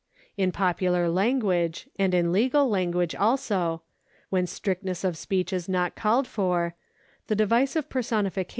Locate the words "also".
3.13-3.83